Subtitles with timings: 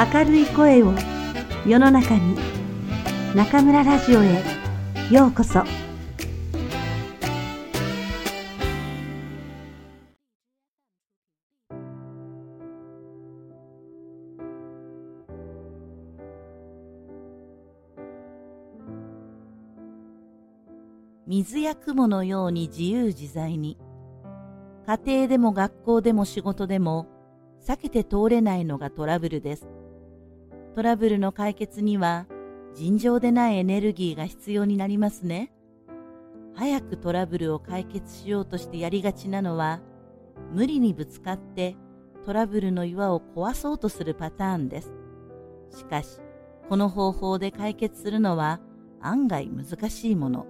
[0.00, 0.94] 明るい声を
[1.66, 2.34] 世の中に
[3.34, 4.42] 中村ラジオへ
[5.10, 5.62] ようこそ
[21.26, 23.76] 水や雲のように自由自在に
[24.86, 27.06] 家庭でも学校でも仕事でも
[27.62, 29.79] 避けて通れないのがトラブルです。
[30.74, 32.26] トラブルの解決には
[32.74, 35.52] 尋常でないエネルギーが必要になりますね。
[36.54, 39.80] 早くトラブルを解決しようとしてやりがちなのは
[40.52, 41.76] 無理にぶつかって
[42.24, 44.92] トラブルの岩を壊そうとするパターンです。
[45.70, 46.20] しかし、
[46.68, 48.60] この方法で解決するのは
[49.00, 50.46] 案外難しいもの。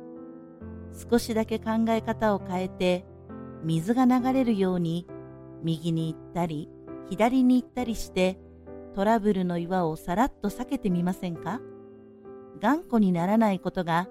[1.11, 3.07] 少しだけ考え方を変えて
[3.65, 5.07] 水が流れるように
[5.63, 6.69] 右に行ったり
[7.09, 8.39] 左に行ったりして
[8.95, 11.61] トラブルの岩をさらっと避けてみませんか？
[12.61, 14.09] 頑固にならないことが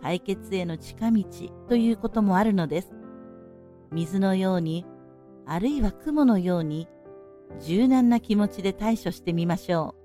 [0.00, 1.24] 解決への近道
[1.68, 2.92] ということもあるのです。
[3.92, 4.86] 水のように、
[5.46, 6.88] あるいは雲のように、
[7.60, 9.99] 柔軟な気持ちで対処してみましょう。